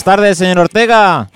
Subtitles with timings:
[0.00, 1.28] Buenas tardes, señor Ortega.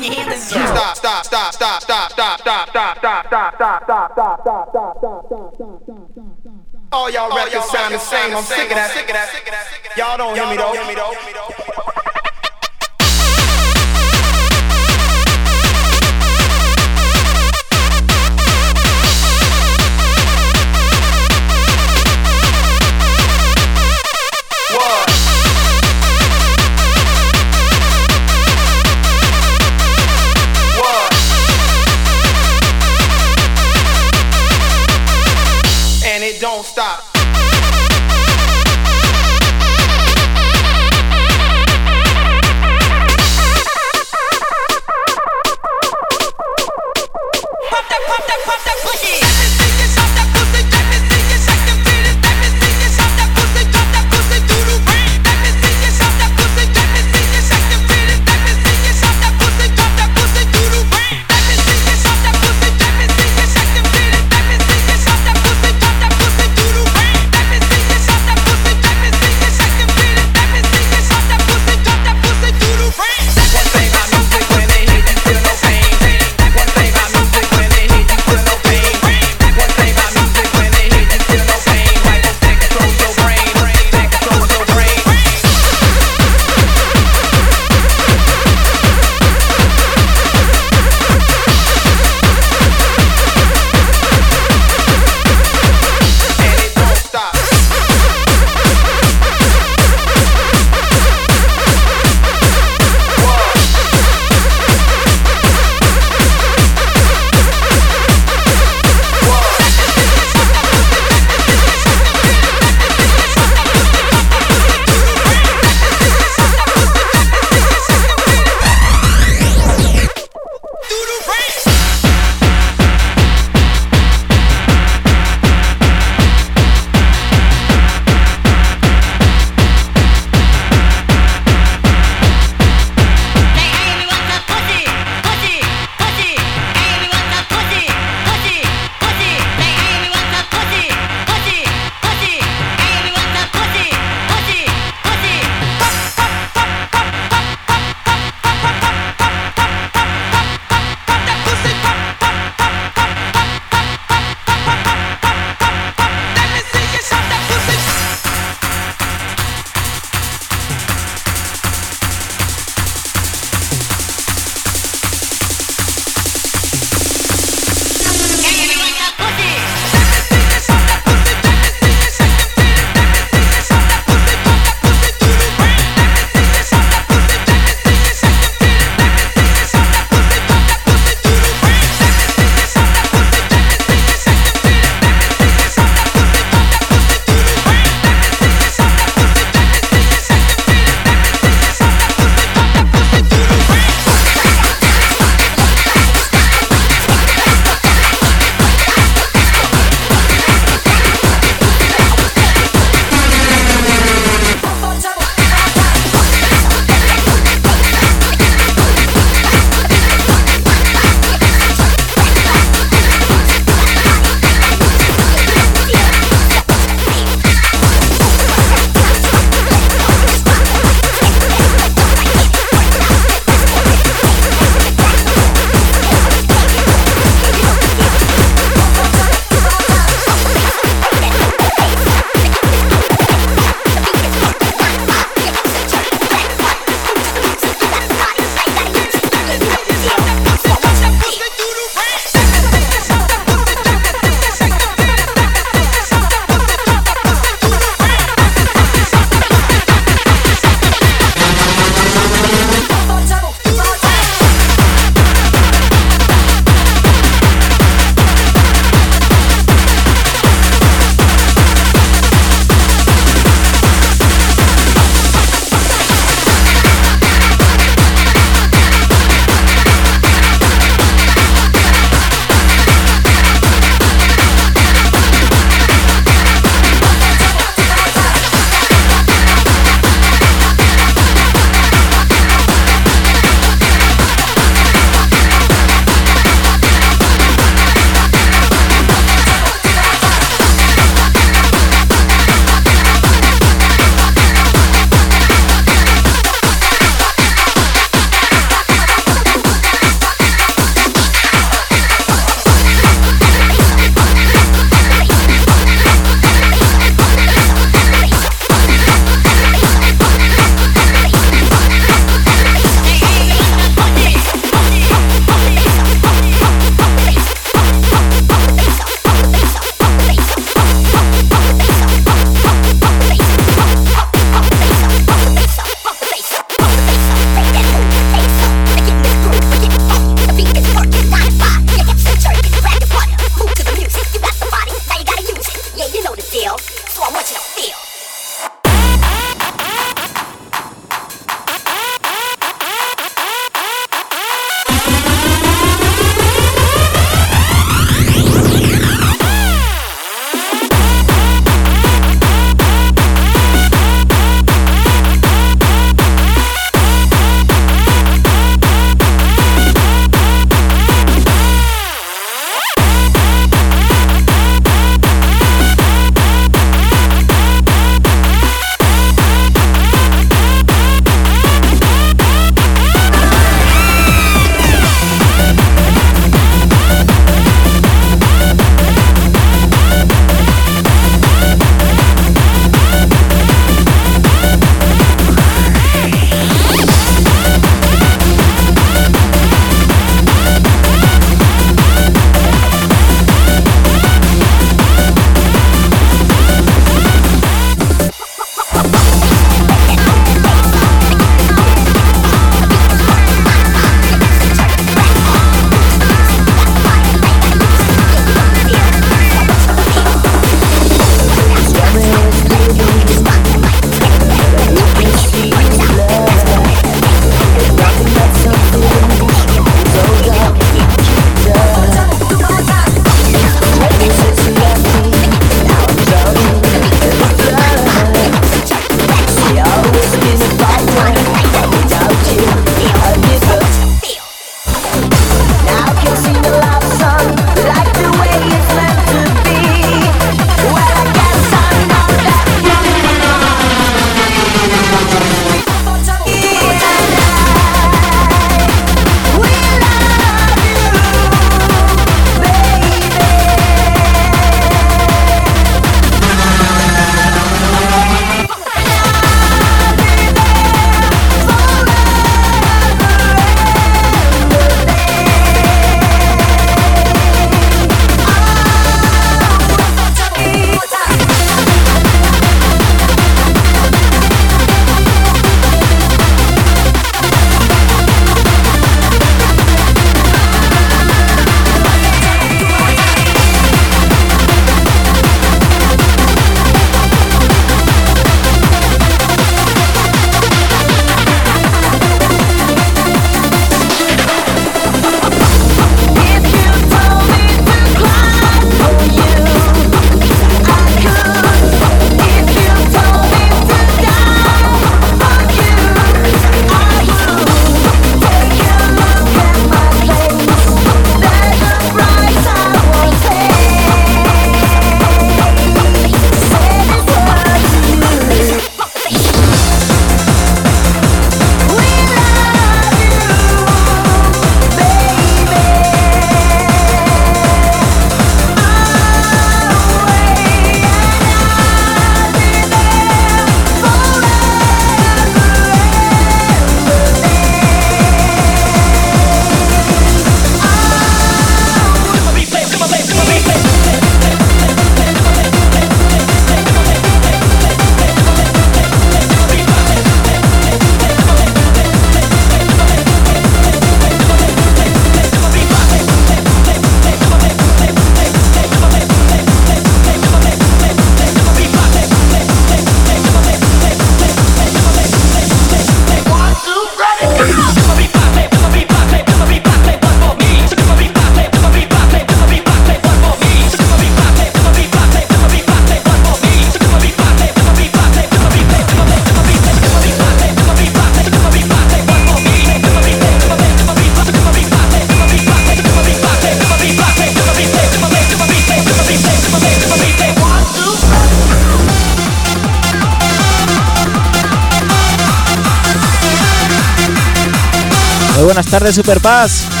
[599.13, 600.00] Muy buenas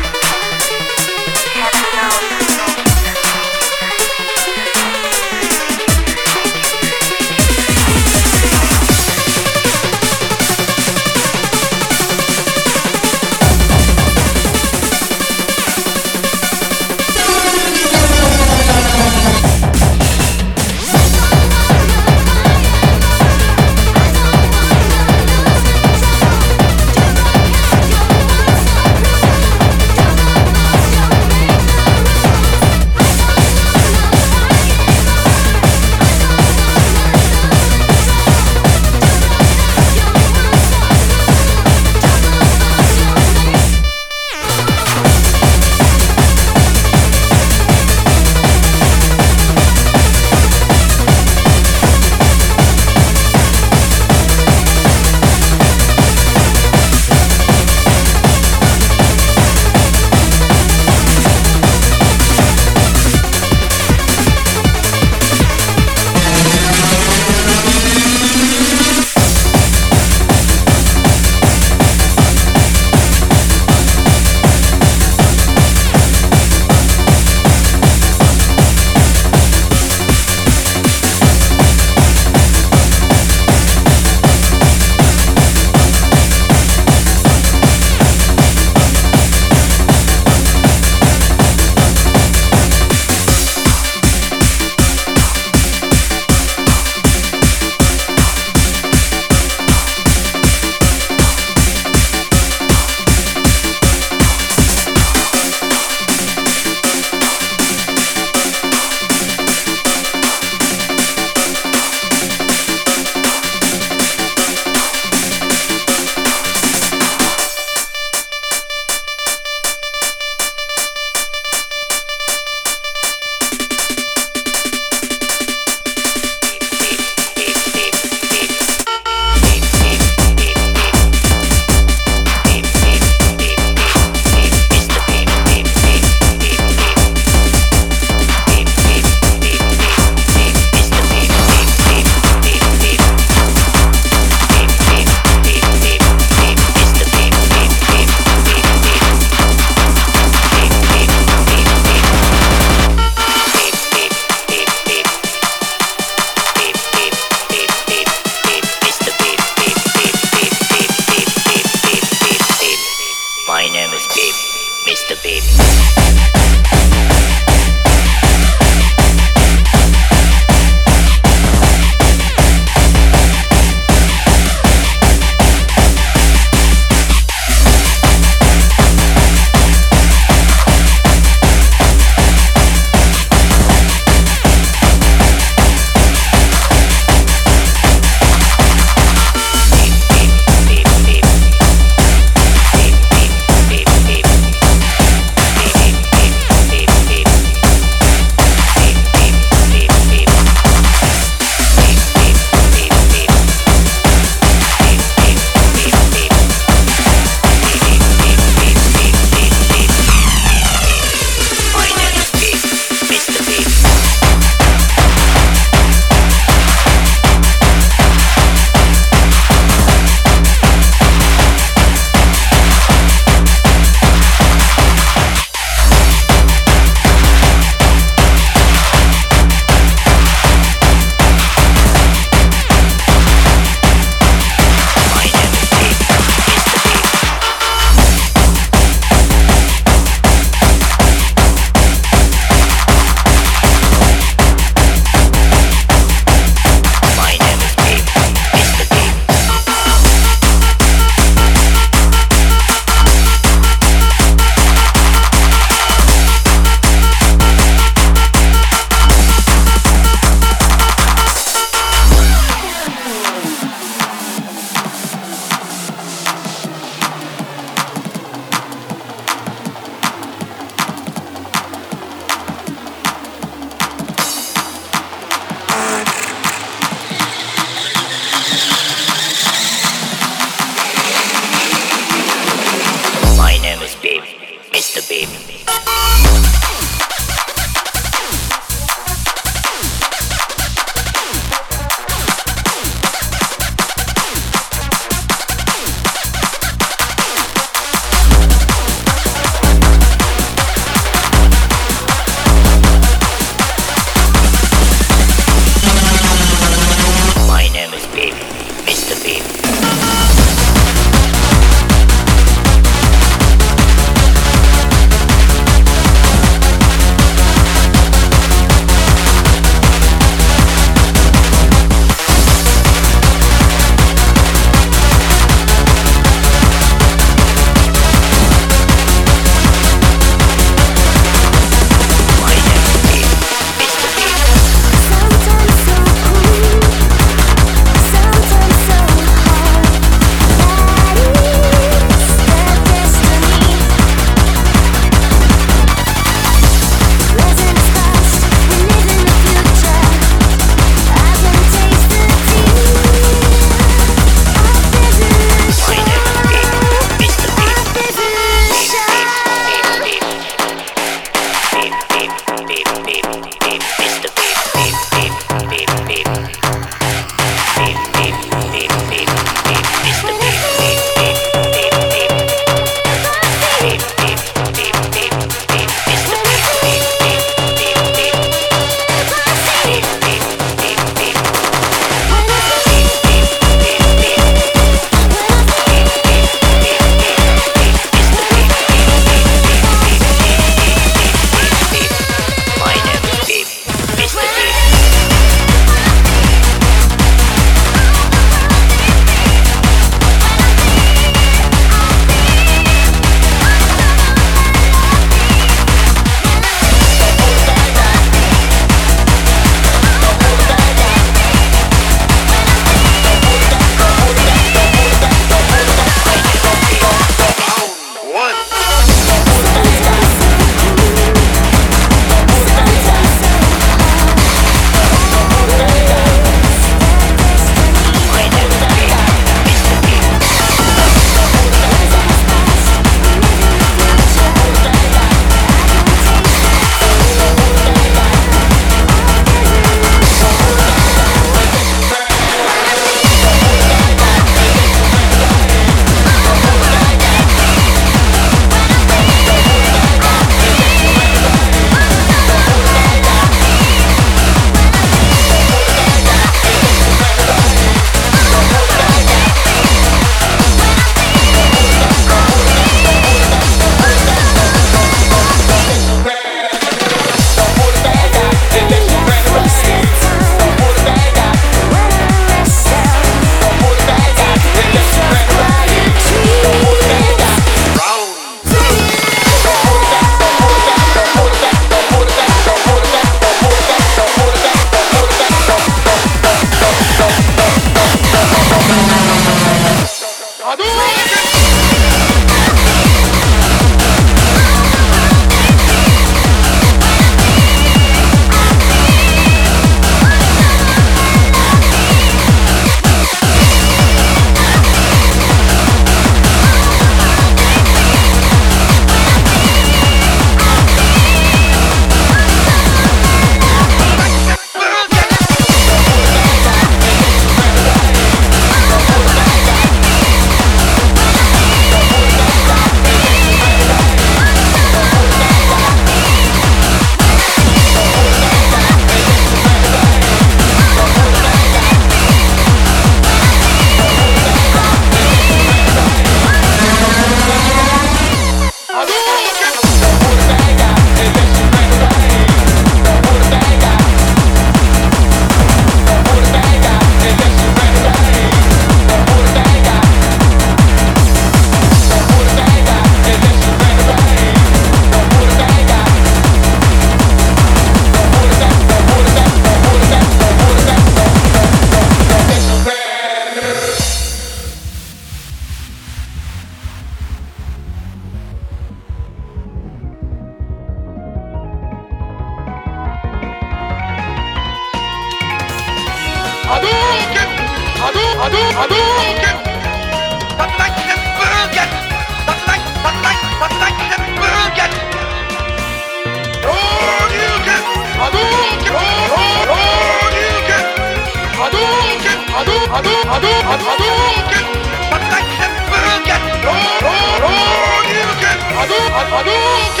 [599.41, 600.00] Hadouken!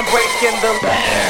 [0.00, 1.29] I'm breaking the.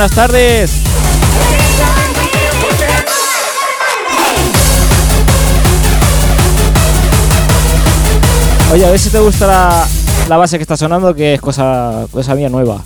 [0.00, 0.70] Buenas tardes.
[8.72, 9.86] Oye, a ver si te gusta la,
[10.26, 12.82] la base que está sonando, que es cosa, cosa mía nueva.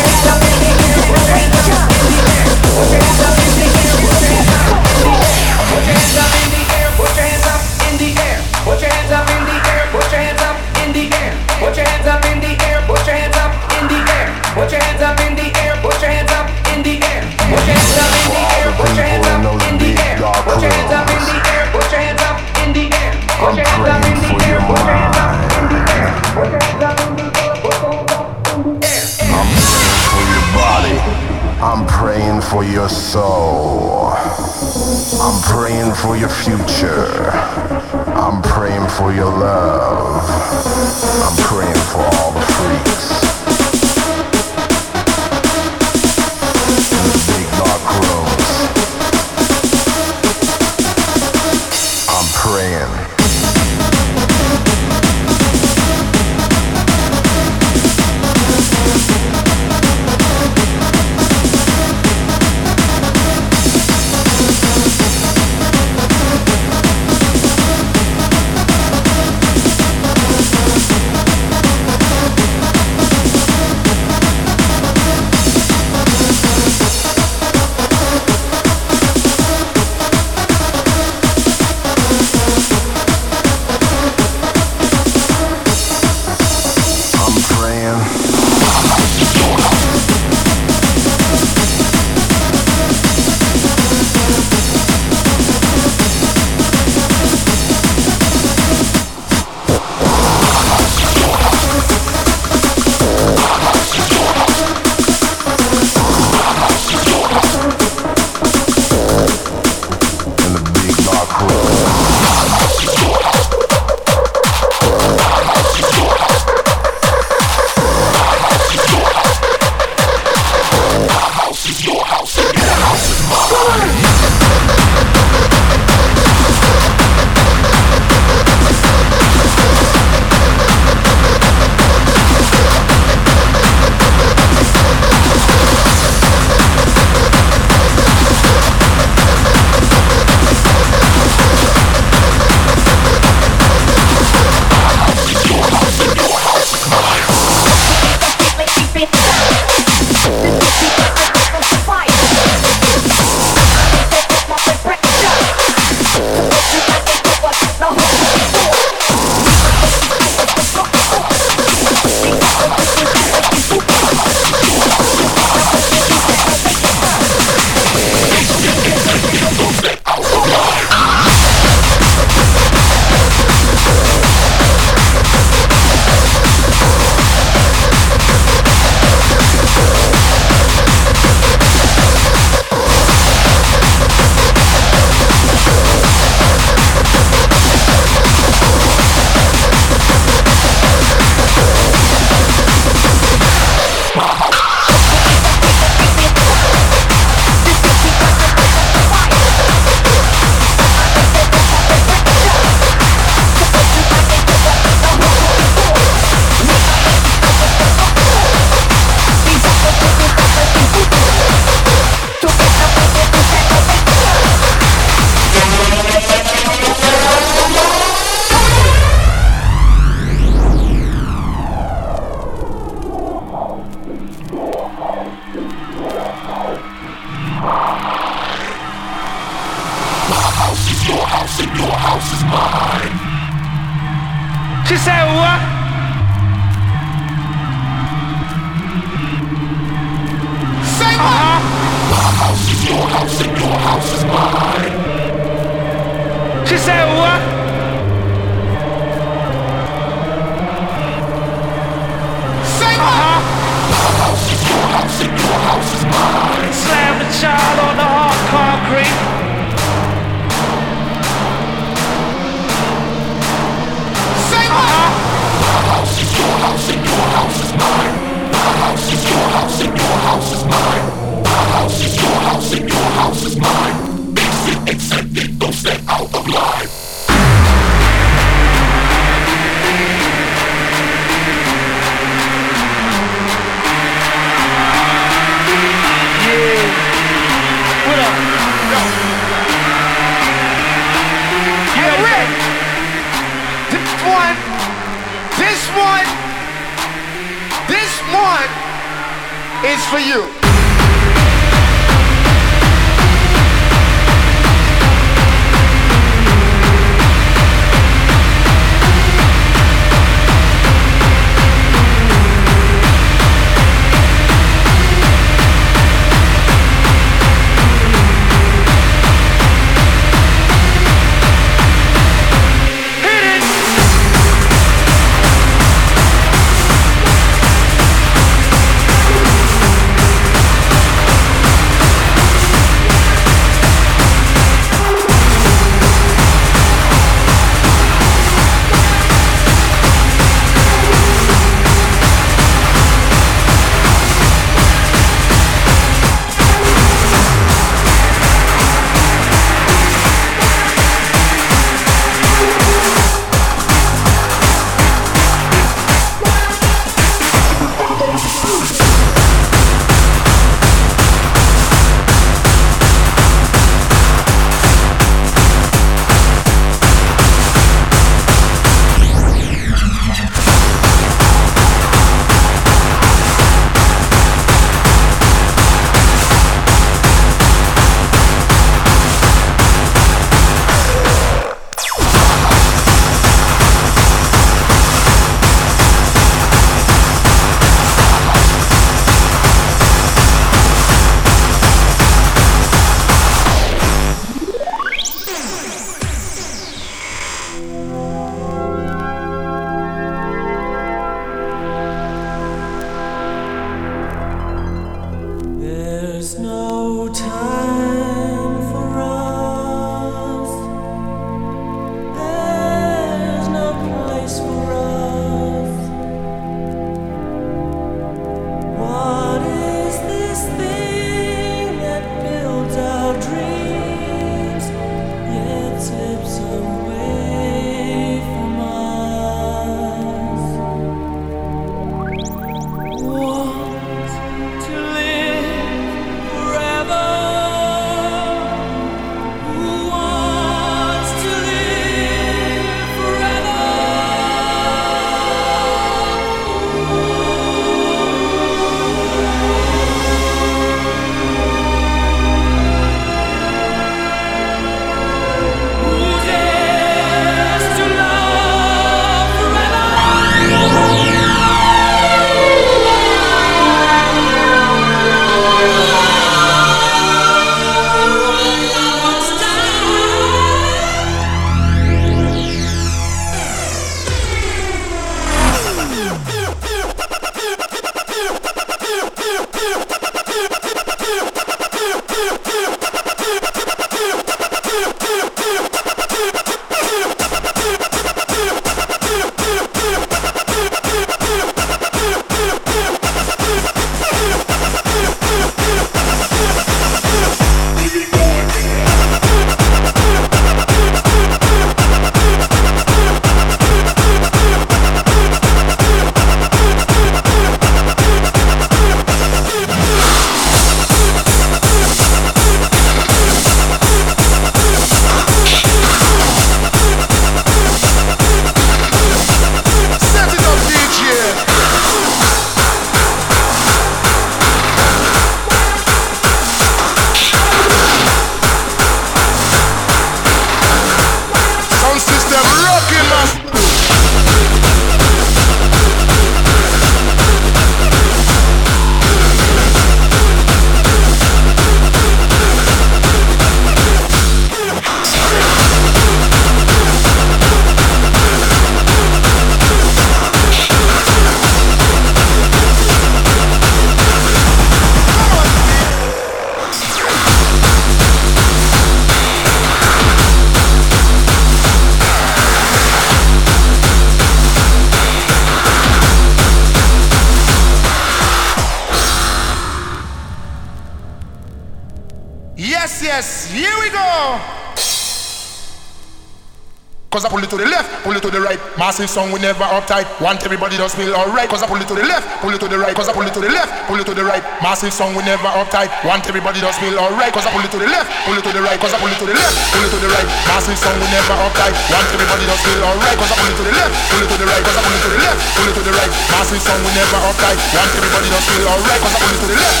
[577.28, 578.80] Cause I pull it to the left, pull it to the right.
[578.96, 580.24] Massive song, we never uptight.
[580.40, 581.68] Want everybody to feel alright.
[581.68, 583.12] Cause I pull it to the left, pull it to the right.
[583.12, 584.64] Cause I pull it to the left, pull it to the right.
[584.80, 586.08] Massive song, we never uptight.
[586.24, 587.52] Want everybody to feel alright.
[587.52, 588.96] Cause I pull it to the left, pull it to the right.
[588.96, 590.48] Cause I pull it to the left, pull it to the right.
[590.72, 591.92] Massive song, we never uptight.
[592.08, 593.36] Want everybody to feel alright.
[593.36, 594.82] Cause I pull it to the left, pull it to the right.
[594.88, 596.32] Cause I pull it to the left, pull it to the right.
[596.48, 597.76] Massive song, we never uptight.
[597.92, 599.20] Want everybody to feel alright.
[599.20, 600.00] Cause I pull it to the left.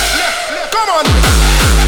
[0.72, 1.87] Come on.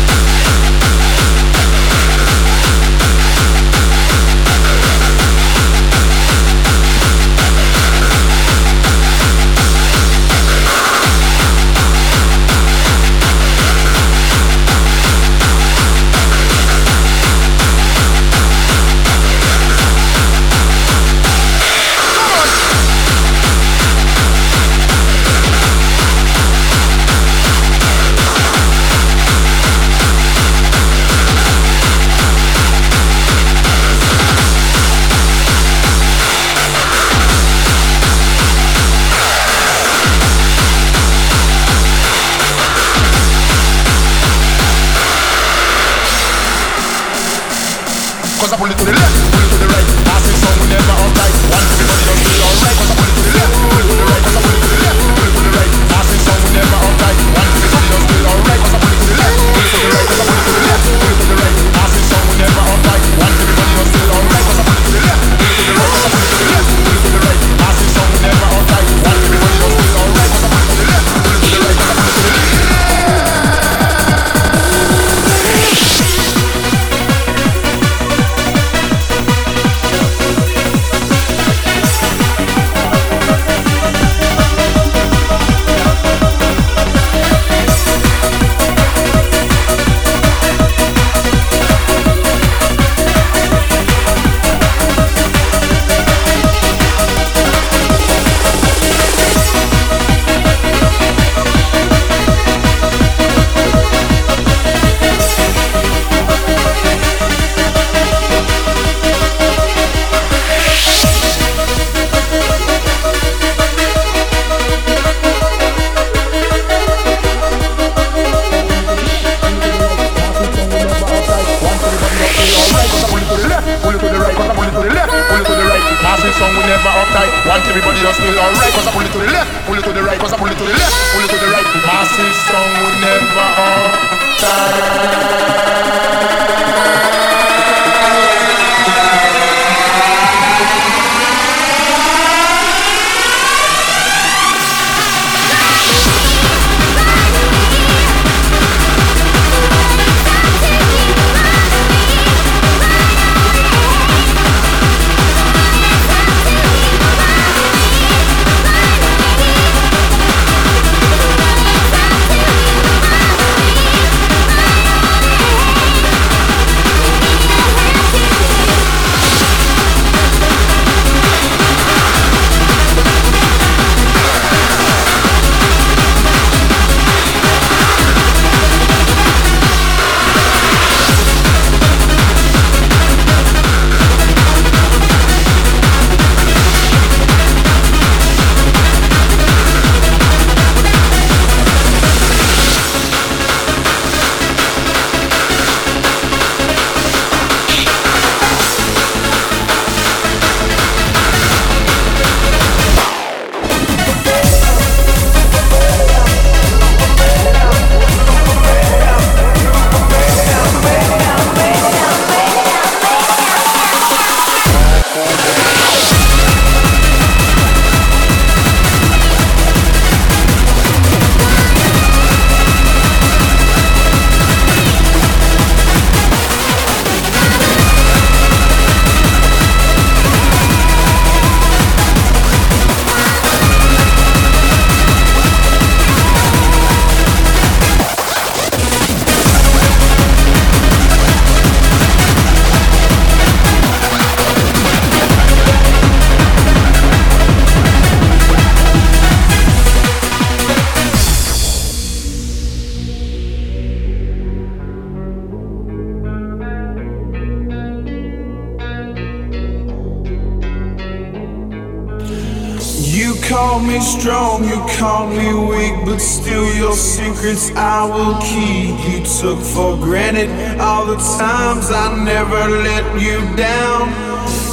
[267.40, 268.92] Secrets I will keep.
[269.08, 274.12] You took for granted all the times I never let you down.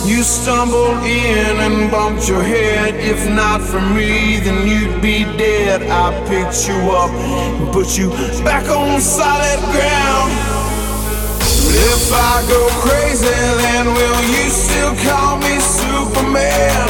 [0.08, 2.96] You stumbled in and bumped your head.
[2.96, 5.84] If not for me, then you'd be dead.
[5.84, 8.10] I picked you up and put you
[8.44, 10.32] back on solid ground.
[11.92, 13.28] If I go crazy,
[13.64, 16.88] then will you still call me Superman?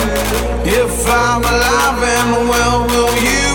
[0.66, 3.47] If I'm alive and well, will you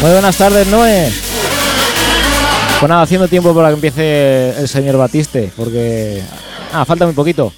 [0.00, 1.12] Muy buenas tardes, Noé.
[2.80, 6.22] Pues nada, haciendo tiempo para que empiece el señor Batiste, porque.
[6.72, 7.52] Ah, falta muy poquito.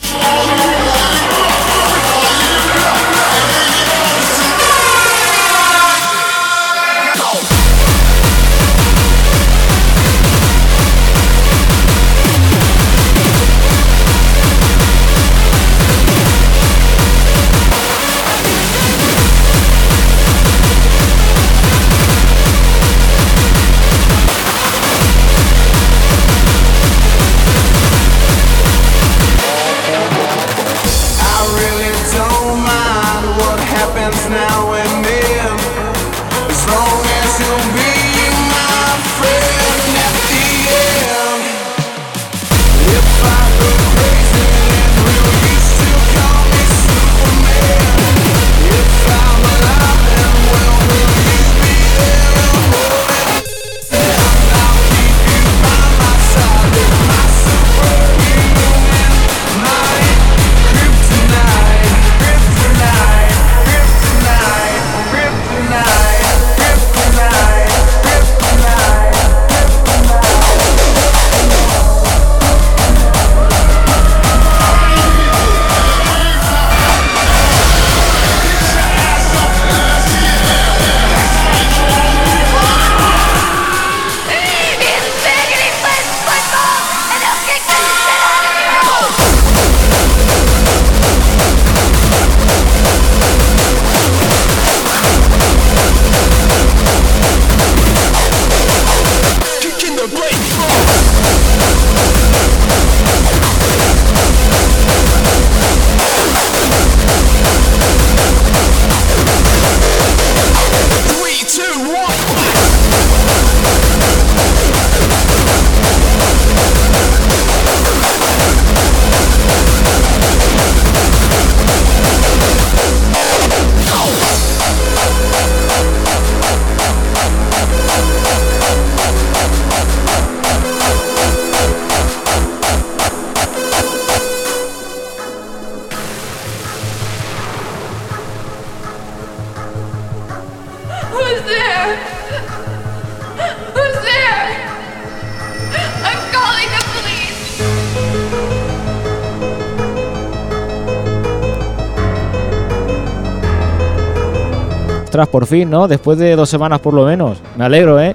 [155.29, 155.89] Por fin, ¿no?
[155.89, 157.39] Después de dos semanas por lo menos.
[157.57, 158.15] Me alegro, ¿eh?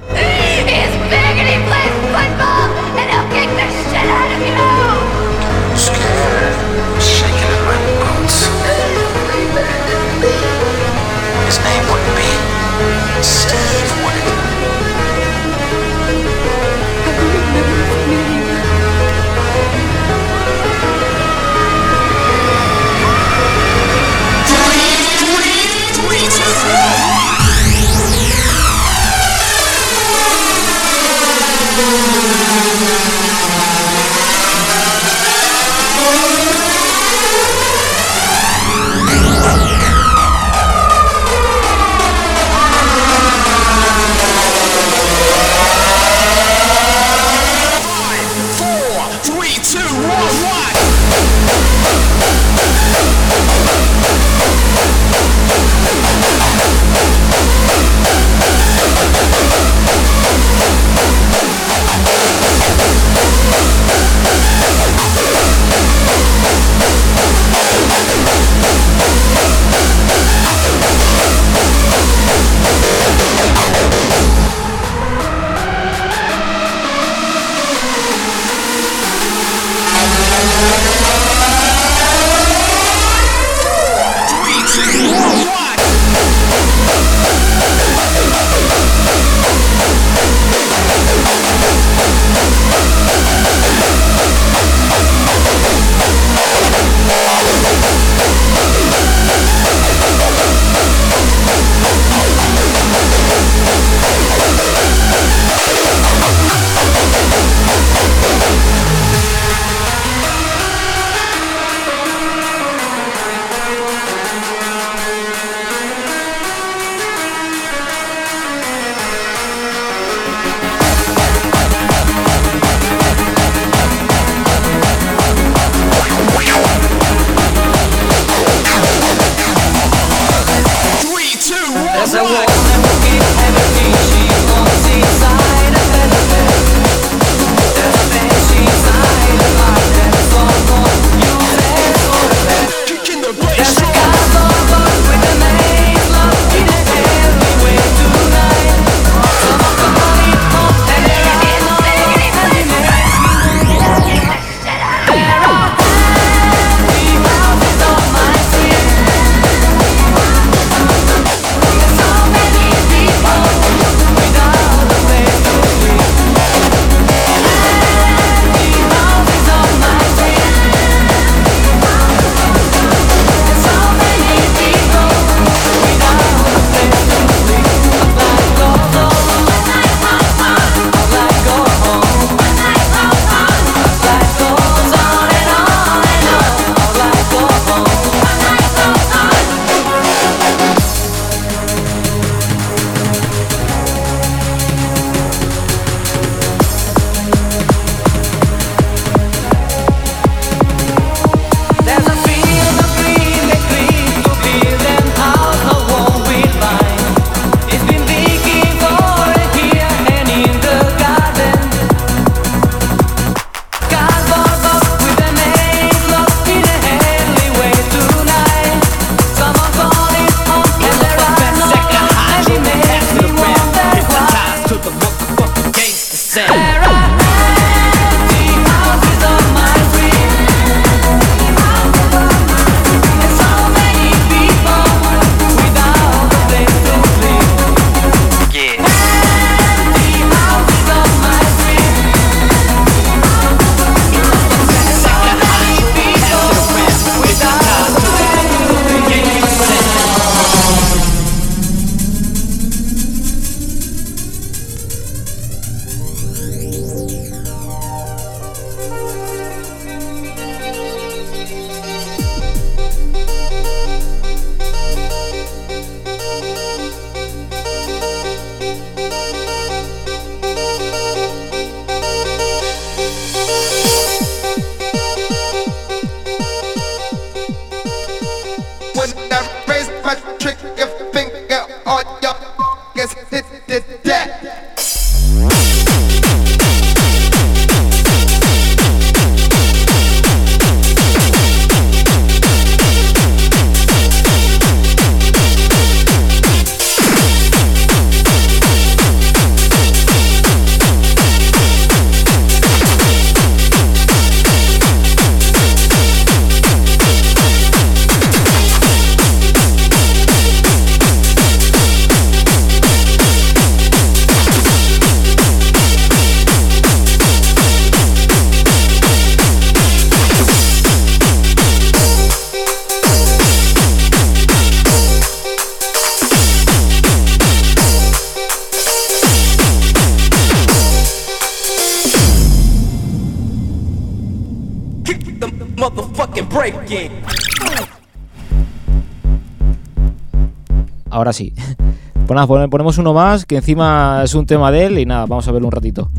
[342.35, 345.25] Pues nada, pone- ponemos uno más, que encima es un tema de él y nada,
[345.25, 346.09] vamos a verlo un ratito.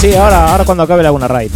[0.00, 1.50] Sí, ahora, ahora cuando acabe la una raid.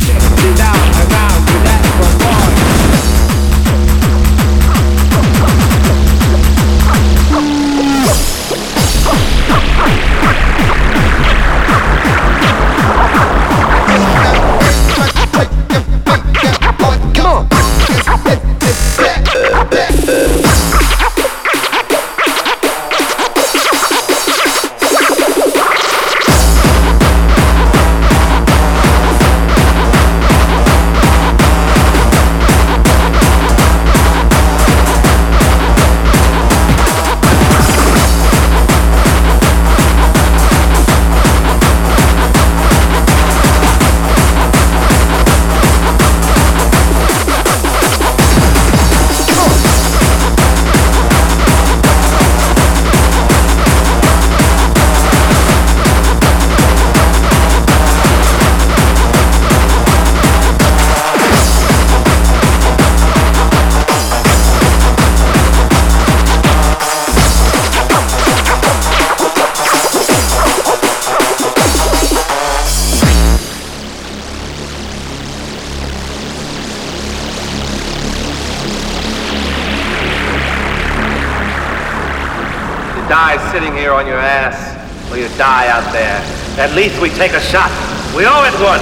[86.56, 87.70] At least we take a shot.
[88.14, 88.78] We owe it one.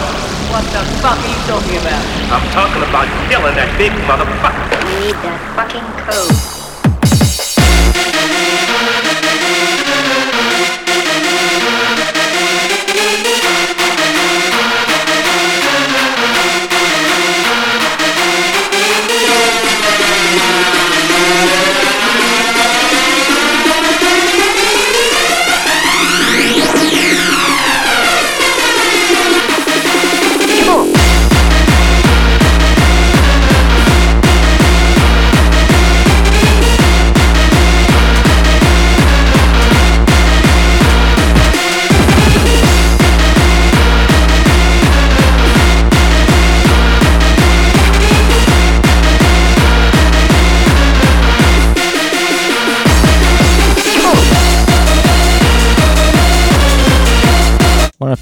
[0.52, 2.04] What the fuck are you talking about?
[2.28, 4.68] I'm talking about killing that big motherfucker.
[5.00, 6.51] We need that fucking code.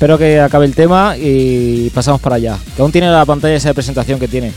[0.01, 2.57] Espero que acabe el tema y pasamos para allá.
[2.75, 4.51] Que aún tiene la pantalla esa de presentación que tiene.